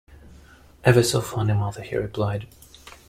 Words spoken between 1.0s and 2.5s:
so funny, mother,” he replied.